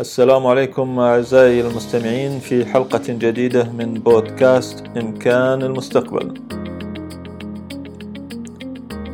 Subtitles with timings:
[0.00, 6.34] السلام عليكم أعزائي المستمعين في حلقة جديدة من بودكاست إمكان المستقبل.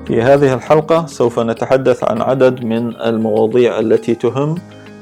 [0.07, 4.55] في هذه الحلقة سوف نتحدث عن عدد من المواضيع التي تهم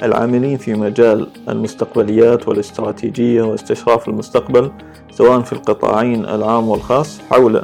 [0.03, 4.71] العاملين في مجال المستقبليات والاستراتيجية واستشراف المستقبل
[5.11, 7.63] سواء في القطاعين العام والخاص حول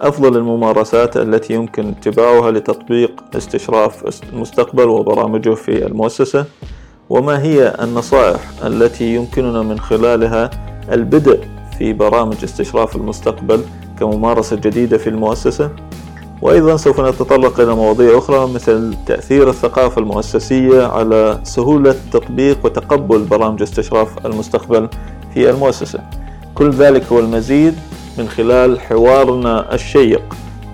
[0.00, 6.46] أفضل الممارسات التي يمكن اتباعها لتطبيق استشراف المستقبل وبرامجه في المؤسسة
[7.10, 10.50] وما هي النصائح التي يمكننا من خلالها
[10.92, 11.40] البدء
[11.78, 13.64] في برامج استشراف المستقبل
[13.98, 15.70] كممارسة جديدة في المؤسسة؟
[16.42, 23.62] وأيضا سوف نتطرق إلى مواضيع أخرى مثل تأثير الثقافة المؤسسية على سهولة تطبيق وتقبل برامج
[23.62, 24.88] استشراف المستقبل
[25.34, 26.00] في المؤسسة.
[26.54, 27.74] كل ذلك والمزيد
[28.18, 30.22] من خلال حوارنا الشيق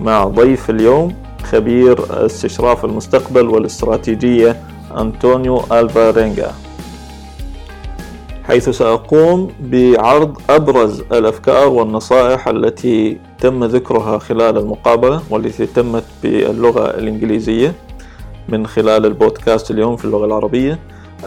[0.01, 4.55] مع ضيف اليوم خبير استشراف المستقبل والاستراتيجية
[4.97, 6.51] أنطونيو ألفارينغا
[8.47, 17.73] حيث سأقوم بعرض أبرز الأفكار والنصائح التي تم ذكرها خلال المقابلة والتي تمت باللغة الإنجليزية
[18.49, 20.79] من خلال البودكاست اليوم في اللغة العربية.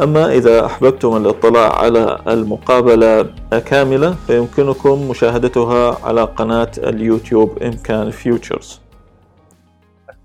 [0.02, 3.26] أما إذا أحببتم الاطلاع على المقابلة
[3.66, 8.80] كاملة فيمكنكم مشاهدتها على قناة اليوتيوب إمكان فيوتشرز.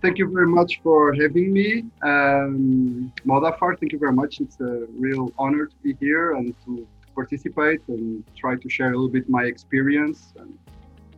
[0.05, 1.85] Thank you very much for having me.
[2.03, 4.41] Um, Modafar, thank you very much.
[4.41, 8.97] It's a real honor to be here and to participate and try to share a
[8.97, 10.51] little bit my experience and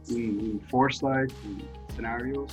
[0.08, 1.62] in, in foresight and
[1.95, 2.50] scenarios.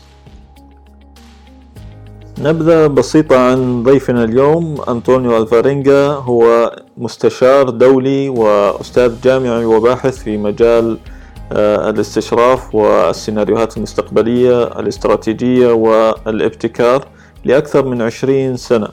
[2.39, 10.92] نبذة بسيطة عن ضيفنا اليوم أنطونيو الفارينجا هو مستشار دولي وأستاذ جامعي وباحث في مجال
[10.94, 11.12] آه،
[11.55, 17.06] الاستشراف والسيناريوهات المستقبلية الاستراتيجية والابتكار
[17.44, 18.88] لأكثر من عشرين سنة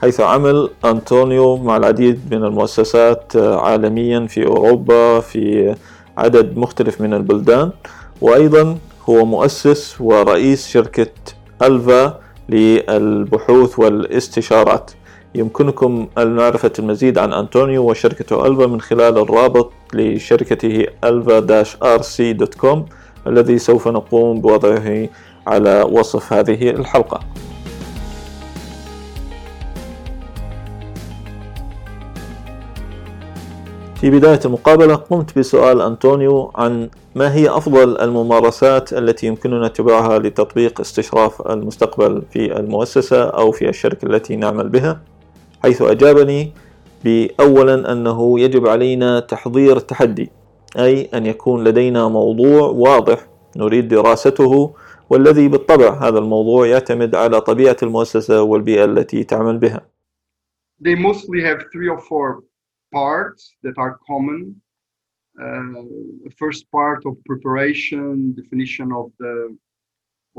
[0.00, 5.74] حيث عمل أنطونيو مع العديد من المؤسسات آه، عالميا في أوروبا في
[6.18, 7.70] عدد مختلف من البلدان
[8.20, 8.78] وأيضا
[9.08, 11.10] هو مؤسس ورئيس شركة
[11.62, 12.18] ألفا
[12.48, 14.90] للبحوث والاستشارات.
[15.34, 22.78] يمكنكم معرفة المزيد عن أنطونيو وشركته ألفا من خلال الرابط لشركته alva-rc.com
[23.26, 25.08] الذي سوف نقوم بوضعه
[25.46, 27.20] على وصف هذه الحلقة.
[34.00, 40.80] في بداية المقابلة قمت بسؤال أنطونيو عن ما هي أفضل الممارسات التي يمكننا اتباعها لتطبيق
[40.80, 45.00] استشراف المستقبل في المؤسسة أو في الشركة التي نعمل بها.
[45.64, 46.52] حيث أجابني
[47.04, 50.30] بأولا أنه يجب علينا تحضير التحدي
[50.78, 54.74] أي أن يكون لدينا موضوع واضح نريد دراسته
[55.10, 59.80] والذي بالطبع هذا الموضوع يعتمد على طبيعة المؤسسة والبيئة التي تعمل بها.
[60.80, 62.42] They mostly have three or four
[62.92, 64.60] parts that are common.
[65.40, 65.82] Uh,
[66.42, 69.56] first part of preparation, definition of the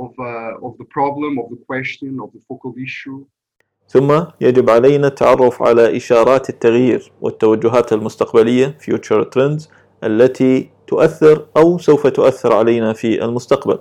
[0.03, 3.25] of uh, of the problem, of the question, of the focal issue.
[3.87, 9.67] ثم يجب علينا التعرف على إشارات التغيير والتوجهات المستقبلية future trends
[10.03, 13.79] التي تؤثر أو سوف تؤثر علينا في المستقبل.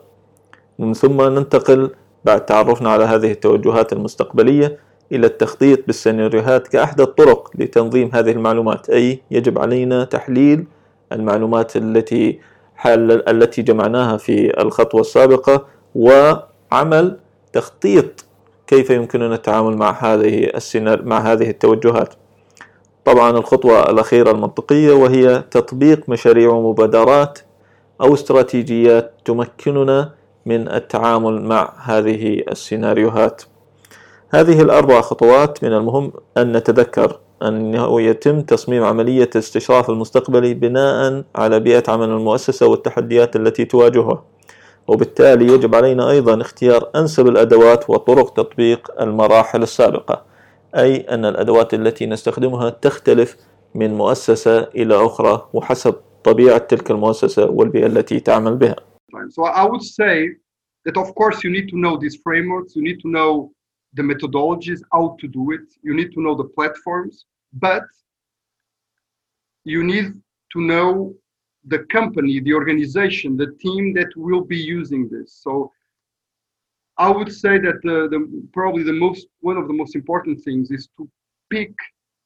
[0.78, 1.91] ومن ثم ننتقل
[2.25, 4.78] بعد تعرفنا على هذه التوجهات المستقبلية
[5.12, 10.64] إلى التخطيط بالسيناريوهات كأحد الطرق لتنظيم هذه المعلومات أي يجب علينا تحليل
[11.12, 12.41] المعلومات التي
[12.76, 17.19] حل التي جمعناها في الخطوة السابقة وعمل
[17.53, 18.25] تخطيط
[18.66, 22.14] كيف يمكننا التعامل مع هذه السينار مع هذه التوجهات؟
[23.04, 27.38] طبعا الخطوة الأخيرة المنطقية وهي تطبيق مشاريع ومبادرات
[28.00, 30.12] أو استراتيجيات تمكننا
[30.47, 33.42] من التعامل مع هذه السيناريوهات.
[34.30, 41.60] هذه الأربع خطوات من المهم أن نتذكر أنه يتم تصميم عملية استشراف المستقبلي بناء على
[41.60, 44.25] بيئة عمل المؤسسة والتحديات التي تواجهها.
[44.88, 50.26] وبالتالي يجب علينا أيضا اختيار أنسب الأدوات وطرق تطبيق المراحل السابقة
[50.76, 53.36] أي أن الأدوات التي نستخدمها تختلف
[53.75, 55.94] من مؤسسة إلى أخرى وحسب
[56.25, 58.76] طبيعة تلك المؤسسة والبيئة التي تعمل بها.
[59.31, 60.31] So I would say
[60.84, 63.52] that of course you need to know these frameworks, you need to know
[63.94, 67.84] the methodologies, how to do it, you need to know the platforms, but
[69.64, 70.12] you need
[70.52, 71.14] to know
[71.66, 75.40] the company, the organization, the team that will be using this.
[75.43, 75.72] So
[76.99, 80.70] I would say that the, the probably the most one of the most important things
[80.70, 81.08] is to
[81.50, 81.72] pick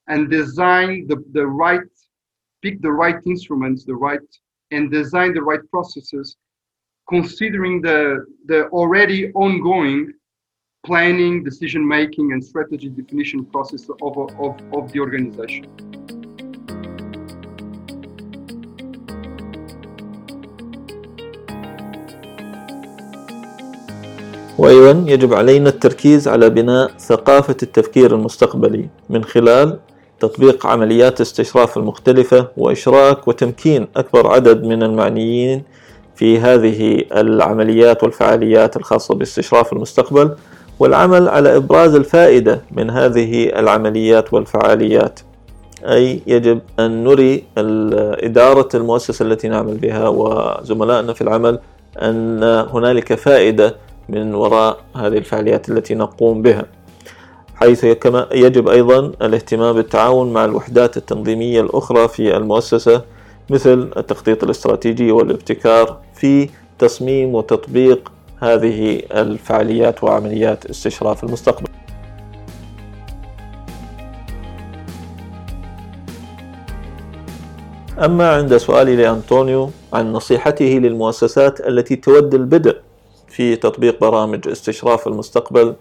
[0.09, 1.81] and design the, the right
[2.63, 4.21] pick the right instruments, the right
[4.71, 6.37] and design the right processes,
[7.09, 10.13] considering the the already ongoing
[10.85, 15.67] planning, decision making, and strategy definition process of, of, of the organization.
[24.59, 29.79] وأيضا يجب علينا التركيز على بناء ثقافة التفكير المستقبلي من خلال
[30.21, 35.63] تطبيق عمليات استشراف المختلفة وإشراك وتمكين أكبر عدد من المعنيين
[36.17, 40.35] في هذه العمليات والفعاليات الخاصة باستشراف المستقبل
[40.79, 45.21] والعمل على إبراز الفائدة من هذه العمليات والفعاليات.
[45.85, 47.45] أي يجب أن نري
[48.27, 51.59] إدارة المؤسسة التي نعمل بها وزملائنا في العمل
[52.03, 53.75] أن هنالك فائدة
[54.09, 56.67] من وراء هذه الفعاليات التي نقوم بها
[57.55, 57.85] حيث
[58.33, 63.03] يجب أيضا الاهتمام بالتعاون مع الوحدات التنظيمية الأخرى في المؤسسة
[63.51, 71.69] مثل التخطيط الاستراتيجي والابتكار في تصميم وتطبيق هذه الفعاليات وعمليات استشراف المستقبل.
[78.05, 82.88] أما عند سؤالي لأنطونيو عن نصيحته للمؤسسات التي تود البدء
[83.39, 85.75] في تطبيق برامج استشراف المستقبل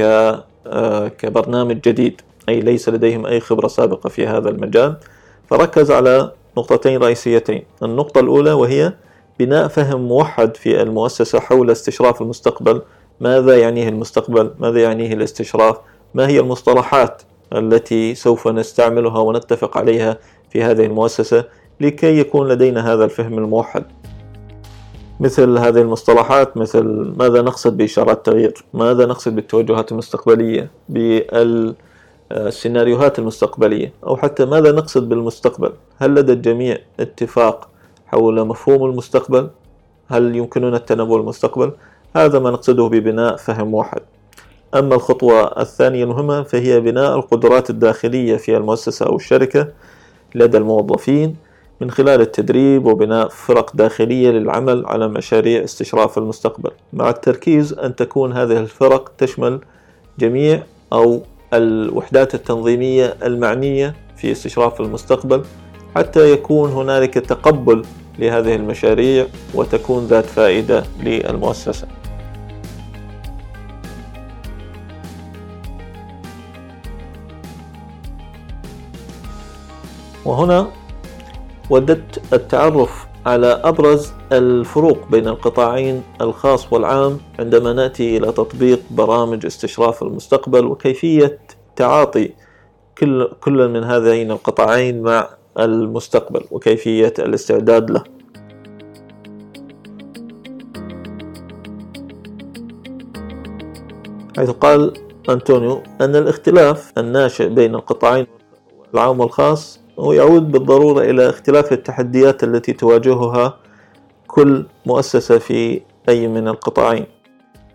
[0.00, 2.20] آه، كبرنامج جديد.
[2.48, 4.96] أي ليس لديهم أي خبرة سابقة في هذا المجال.
[5.50, 7.62] فركز على نقطتين رئيسيتين.
[7.82, 8.92] النقطة الأولى وهي
[9.38, 12.82] بناء فهم موحد في المؤسسة حول استشراف المستقبل.
[13.20, 15.76] ماذا يعنيه المستقبل؟ ماذا يعنيه الاستشراف؟
[16.14, 17.22] ما هي المصطلحات
[17.52, 20.18] التي سوف نستعملها ونتفق عليها
[20.50, 21.44] في هذه المؤسسة
[21.80, 23.84] لكي يكون لدينا هذا الفهم الموحد؟
[25.20, 34.16] مثل هذه المصطلحات مثل ماذا نقصد بإشارات تغيير؟ ماذا نقصد بالتوجهات المستقبلية؟ بالسيناريوهات المستقبلية؟ أو
[34.16, 37.68] حتى ماذا نقصد بالمستقبل؟ هل لدى الجميع اتفاق
[38.06, 39.48] حول مفهوم المستقبل؟
[40.08, 41.72] هل يمكننا التنبؤ المستقبل؟
[42.16, 44.00] هذا ما نقصده ببناء فهم واحد.
[44.74, 49.68] أما الخطوة الثانية المهمة فهي بناء القدرات الداخلية في المؤسسة أو الشركة
[50.34, 51.36] لدى الموظفين
[51.80, 56.70] من خلال التدريب وبناء فرق داخلية للعمل على مشاريع استشراف المستقبل.
[56.92, 59.60] مع التركيز أن تكون هذه الفرق تشمل
[60.18, 60.62] جميع
[60.92, 61.22] أو
[61.54, 65.44] الوحدات التنظيمية المعنية في استشراف المستقبل
[65.96, 67.82] حتى يكون هنالك تقبل
[68.18, 71.88] لهذه المشاريع وتكون ذات فائدة للمؤسسة.
[80.24, 80.83] وهنا
[81.70, 90.02] وددت التعرف على أبرز الفروق بين القطاعين الخاص والعام عندما نأتي إلى تطبيق برامج استشراف
[90.02, 91.38] المستقبل وكيفية
[91.76, 92.30] تعاطي
[92.98, 95.28] كل كل من هذين القطاعين مع
[95.58, 98.04] المستقبل وكيفية الاستعداد له.
[104.36, 104.92] حيث قال
[105.30, 108.26] أنطونيو أن الاختلاف الناشئ بين القطاعين
[108.94, 113.56] العام والخاص ويعود بالضرورة إلى اختلاف التحديات التي تواجهها
[114.26, 117.06] كل مؤسسة في أي من القطاعين.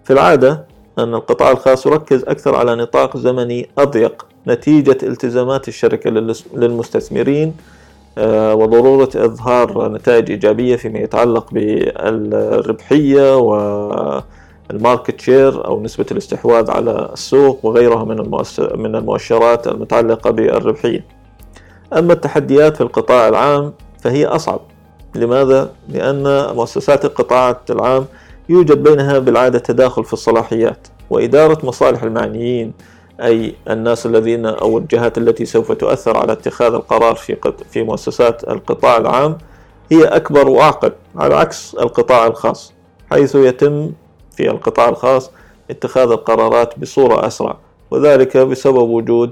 [0.04, 0.66] في العادة
[1.00, 6.10] أن القطاع الخاص يركز أكثر على نطاق زمني أضيق نتيجة التزامات الشركة
[6.54, 7.54] للمستثمرين
[8.18, 17.10] آه، وضرورة إظهار نتائج إيجابية فيما يتعلق بالربحية وال market share أو نسبة الاستحواذ على
[17.14, 18.04] السوق وغيرها
[18.76, 21.19] من المؤشرات المتعلقة بالربحية.
[21.94, 24.60] أما التحديات في القطاع العام فهي أصعب
[25.16, 28.06] لماذا؟ لأن مؤسسات القطاع العام
[28.50, 32.74] يوجد بينها بالعادة تداخل في الصلاحيات وإدارة مصالح المعنيين
[33.22, 37.38] أي الناس الذين أو الجهات التي سوف تؤثر على اتخاذ القرار في
[37.72, 39.38] في مؤسسات القطاع العام
[39.92, 42.74] هي أكبر وأعقد على عكس القطاع الخاص
[43.12, 43.92] حيث يتم
[44.36, 45.32] في القطاع الخاص
[45.70, 47.58] اتخاذ القرارات بصورة أسرع
[47.92, 49.32] وذلك بسبب وجود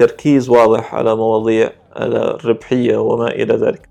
[0.00, 3.88] تركيز واضح على مواضيع الربحية وما إلى ذلك.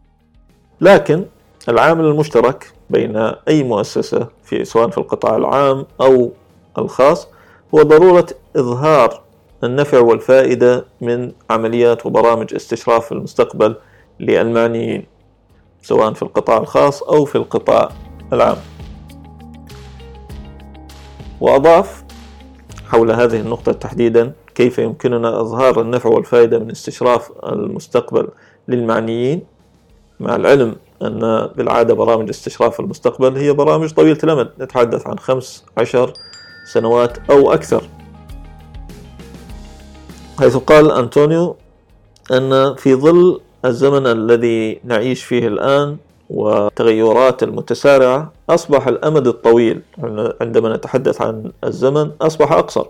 [0.82, 1.26] لكن
[1.70, 6.32] العامل المشترك بين أي مؤسسة في سواء في القطاع العام أو
[6.78, 7.28] الخاص
[7.76, 9.22] هو ضرورة إظهار
[9.64, 13.76] النفع والفائدة من عمليات وبرامج استشراف المستقبل
[14.20, 15.06] للمعنيين
[15.82, 17.90] سواء في القطاع الخاص أو في القطاع
[18.34, 18.58] العام.
[21.42, 22.04] وأضاف
[22.88, 28.28] حول هذه النقطة تحديدا كيف يمكننا إظهار النفع والفائدة من استشراف المستقبل
[28.68, 29.42] للمعنيين؟
[30.20, 36.14] مع العلم أن بالعادة برامج استشراف المستقبل هي برامج طويلة الأمد نتحدث عن خمس عشر
[36.74, 37.84] سنوات أو أكثر.
[40.40, 41.56] حيث قال أنطونيو
[42.32, 45.98] أن في ظل الزمن الذي نعيش فيه الآن
[46.30, 49.82] والتغيرات المتسارعة أصبح الأمد الطويل
[50.42, 52.86] عندما نتحدث عن الزمن أصبح أقصر.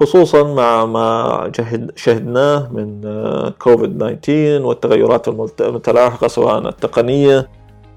[0.00, 1.50] خصوصا مع ما
[1.96, 3.00] شهدناه من
[3.58, 5.28] كوفيد 19 والتغيرات
[5.60, 7.48] المتلاحقة سواء التقنية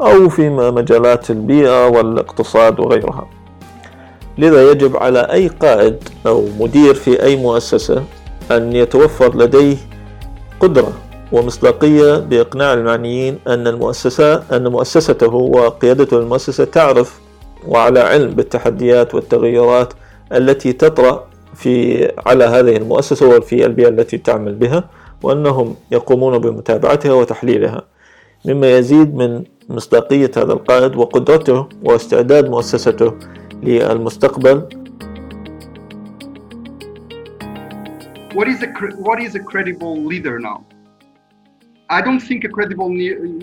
[0.01, 3.27] أو في مجالات البيئة والاقتصاد وغيرها.
[4.37, 8.03] لذا يجب على أي قائد أو مدير في أي مؤسسة
[8.51, 9.77] أن يتوفر لديه
[10.59, 10.93] قدرة
[11.31, 17.19] ومصداقية بإقناع المعنيين أن المؤسسة أن مؤسسته وقيادته للمؤسسة تعرف
[17.67, 19.93] وعلى علم بالتحديات والتغيرات
[20.31, 24.89] التي تطرأ في على هذه المؤسسة وفي البيئة التي تعمل بها
[25.23, 27.81] وأنهم يقومون بمتابعتها وتحليلها
[28.45, 33.13] مما يزيد من مصداقية هذا القائد وقدرته واستعداد مؤسسته
[33.63, 34.81] للمستقبل
[38.33, 38.67] What is a
[39.07, 40.63] what is a credible leader now?
[41.89, 42.89] I don't think a credible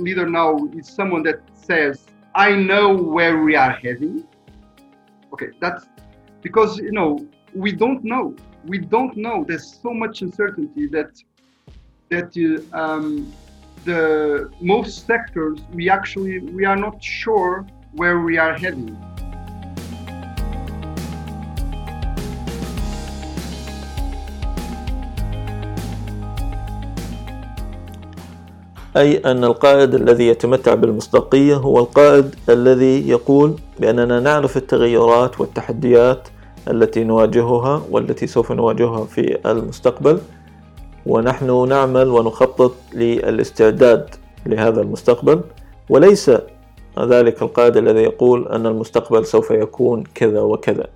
[0.07, 1.95] leader now is someone that says,
[2.35, 2.87] "I know
[3.17, 4.25] where we are heading."
[5.35, 5.85] Okay, that's
[6.47, 7.11] because you know
[7.54, 8.36] we don't know.
[8.66, 9.46] We don't know.
[9.48, 11.12] There's so much uncertainty that
[12.10, 13.32] that uh, um,
[13.86, 18.98] the most sectors we actually we are not sure where we are heading.
[28.98, 36.28] أي أن القائد الذي يتمتع بالمصداقية هو القائد الذي يقول بأننا نعرف التغيرات والتحديات
[36.69, 40.19] التي نواجهها والتي سوف نواجهها في المستقبل.
[41.07, 44.15] ونحن نعمل ونخطط للاستعداد
[44.47, 45.41] لهذا المستقبل.
[45.89, 46.31] وليس
[46.99, 50.87] ذلك القائد الذي يقول أن المستقبل سوف يكون كذا وكذا.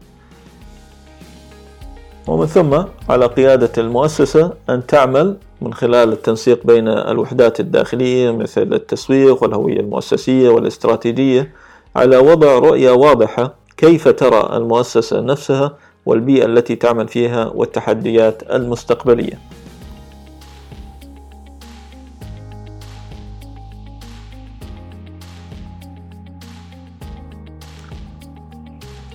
[2.27, 9.43] ومن ثم على قيادة المؤسسة أن تعمل من خلال التنسيق بين الوحدات الداخلية مثل التسويق
[9.43, 11.53] والهوية المؤسسية والاستراتيجية
[11.97, 15.77] على وضع رؤية واضحة كيف ترى المؤسسة نفسها
[16.07, 19.39] والبيئة التي تعمل فيها والتحديات المستقبلية.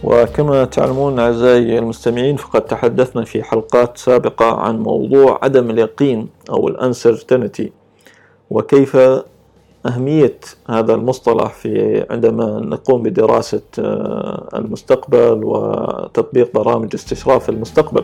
[0.03, 7.71] وكما تعلمون أعزائي المستمعين فقد تحدثنا في حلقات سابقة عن موضوع عدم اليقين أو الانسرتينتي
[8.49, 8.97] وكيف
[9.85, 18.03] أهمية هذا المصطلح في عندما نقوم بدراسة آه، المستقبل وتطبيق برامج استشراف المستقبل.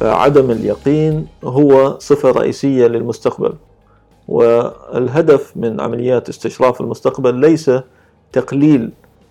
[0.00, 3.52] فعدم اليقين هو صفة رئيسية للمستقبل
[4.28, 7.70] والهدف من عمليات استشراف المستقبل ليس
[8.32, 8.90] تقليل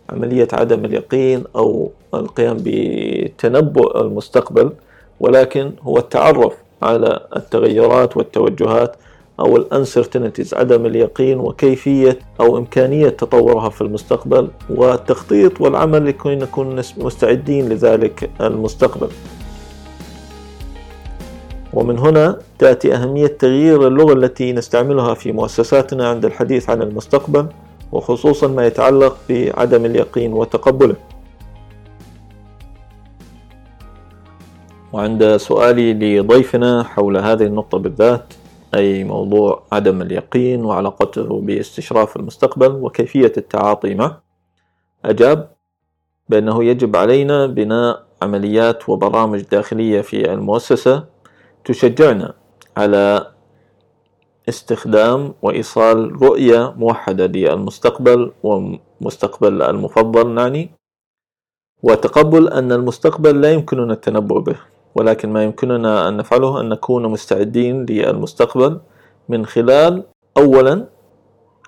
[0.09, 4.71] عملية عدم اليقين أو القيام بتنبؤ المستقبل
[5.19, 8.95] ولكن هو التعرف على التغيرات والتوجهات
[9.41, 17.69] أو الانسرتينتيز عدم اليقين وكيفية أو إمكانية تطورها في المستقبل والتخطيط والعمل لكي نكون مستعدين
[17.69, 19.07] لذلك المستقبل.
[21.73, 27.45] ومن هنا تأتي أهمية تغيير اللغة التي نستعملها في مؤسساتنا عند الحديث عن المستقبل
[27.91, 30.95] وخصوصا ما يتعلق بعدم اليقين وتقبله.
[34.93, 38.33] وعند سؤالي لضيفنا حول هذه النقطة بالذات
[38.75, 44.23] أي موضوع عدم اليقين وعلاقته باستشراف المستقبل وكيفية التعاطي معه.
[45.05, 45.51] أجاب
[46.29, 51.05] بأنه يجب علينا بناء عمليات وبرامج داخلية في المؤسسة
[51.65, 52.33] تشجعنا
[52.77, 53.31] على
[54.49, 60.71] استخدام وإيصال رؤية موحدة للمستقبل ومستقبل المفضل نعني
[61.83, 64.55] وتقبل أن المستقبل لا يمكننا التنبؤ به.
[64.95, 68.79] ولكن ما يمكننا أن نفعله أن نكون مستعدين للمستقبل
[69.29, 70.03] من خلال
[70.37, 70.85] أولا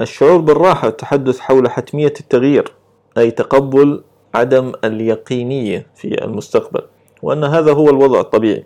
[0.01, 2.74] الشعور بالراحة والتحدث حول حتمية التغيير
[3.18, 4.03] أي تقبل
[4.36, 6.82] عدم اليقينية في المستقبل
[7.22, 8.65] وأن هذا هو الوضع الطبيعي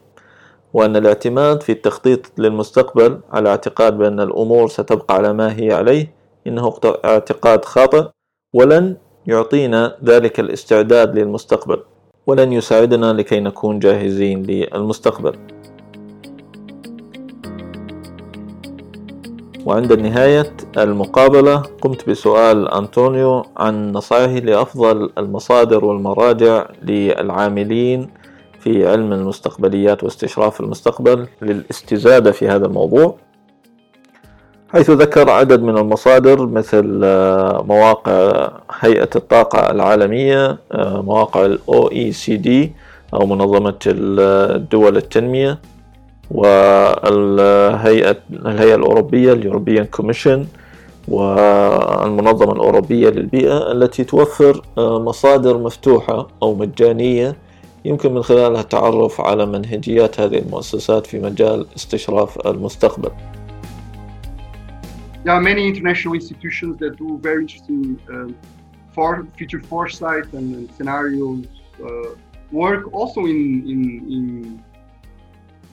[0.73, 6.13] وأن الاعتماد في التخطيط للمستقبل على اعتقاد بأن الأمور ستبقى على ما هي عليه
[6.47, 6.73] إنه
[7.05, 8.05] اعتقاد خاطئ
[8.53, 8.97] ولن
[9.27, 11.83] يعطينا ذلك الاستعداد للمستقبل.
[12.27, 15.33] ولن يساعدنا لكي نكون جاهزين للمستقبل.
[19.65, 28.09] وعند نهاية المقابلة قمت بسؤال أنطونيو عن نصائحه لأفضل المصادر والمراجع للعاملين
[28.59, 33.15] في علم المستقبليات واستشراف المستقبل للاستزادة في هذا الموضوع.
[34.73, 42.49] حيث ذكر عدد من المصادر مثل آه، مواقع هيئة الطاقة العالمية آه، مواقع ال OECD
[43.13, 45.59] أو منظمة الدول التنمية
[46.31, 50.45] والهيئة الهيئة الأوروبية اليوروبيان كوميشن
[51.07, 57.35] والمنظمة الأوروبية للبيئة التي توفر مصادر مفتوحة أو مجانية
[57.85, 63.09] يمكن من خلالها التعرف على منهجيات هذه المؤسسات في مجال استشراف المستقبل.
[65.27, 68.31] There are many international institutions that do very interesting uh,
[68.93, 71.47] for future foresight and, and scenarios
[71.83, 72.15] uh,
[72.49, 73.41] work also in
[73.73, 73.79] in
[74.15, 74.63] in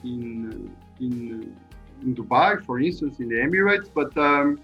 [0.03, 1.55] in, in,
[2.03, 3.89] in Dubai, for instance, in the Emirates.
[3.99, 4.59] But um,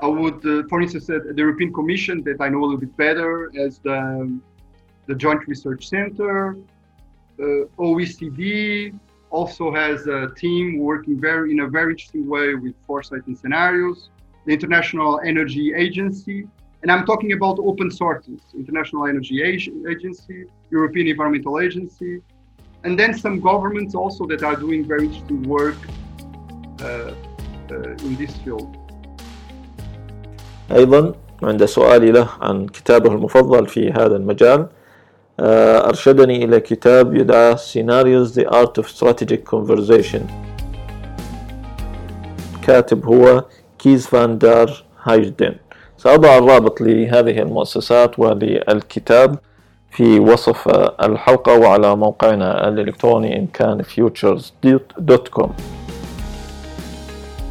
[0.00, 2.96] I would, uh, for instance, uh, the European Commission that I know a little bit
[2.96, 4.00] better as the
[5.06, 6.56] the Joint Research Center,
[7.38, 7.44] uh,
[7.88, 8.98] OECD
[9.31, 14.09] also has a team working very in a very interesting way with foresight and scenarios.
[14.45, 16.47] The International Energy Agency
[16.83, 22.21] and I'm talking about open sources, International Energy Agency, European Environmental Agency,
[22.83, 25.75] and then some governments also that are doing very interesting work
[26.81, 26.85] uh,
[27.71, 28.77] uh, in this field.
[30.71, 34.69] أيضا عند سؤالي له عن كتابه المفضل في هذا المجال
[35.40, 40.20] أرشدني إلى كتاب يدعى Scenarios the Art of Strategic Conversation.
[42.66, 43.44] كاتب هو
[43.78, 45.54] كيز فان دار هايجدن.
[45.98, 49.38] سأضع الرابط لهذه المؤسسات وللكتاب
[49.90, 50.68] في وصف
[51.02, 55.48] الحلقة وعلى موقعنا الإلكتروني إن كان futures.com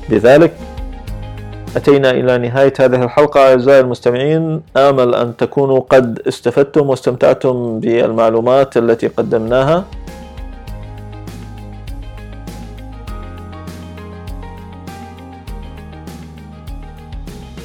[0.10, 0.54] لذلك
[1.76, 3.40] أتينا إلى نهاية هذه الحلقة.
[3.52, 9.86] أعزائي المستمعين آمل أن تكونوا قد استفدتم واستمتعتم بالمعلومات التي قدمناها.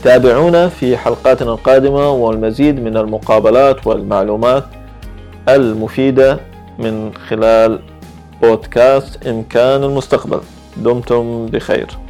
[0.04, 4.64] تابعونا في حلقاتنا القادمة والمزيد من المقابلات والمعلومات
[5.48, 6.40] المفيدة
[6.78, 7.80] من خلال
[8.42, 10.40] بودكاست إمكان المستقبل.
[10.76, 12.05] دمتم بخير.